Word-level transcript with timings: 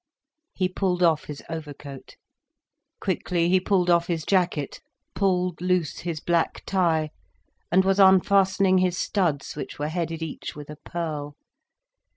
He 0.55 0.67
pulled 0.67 1.03
off 1.03 1.25
his 1.25 1.43
overcoat. 1.47 2.15
Quickly 2.99 3.49
he 3.49 3.59
pulled 3.59 3.87
off 3.87 4.07
his 4.07 4.25
jacket, 4.25 4.81
pulled 5.13 5.61
loose 5.61 5.99
his 5.99 6.19
black 6.19 6.63
tie, 6.65 7.11
and 7.71 7.85
was 7.85 7.99
unfastening 7.99 8.79
his 8.79 8.97
studs, 8.97 9.55
which 9.55 9.77
were 9.77 9.89
headed 9.89 10.23
each 10.23 10.55
with 10.55 10.71
a 10.71 10.77
pearl. 10.77 11.35